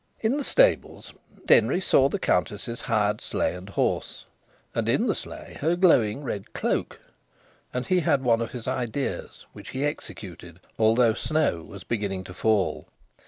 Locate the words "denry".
1.45-1.79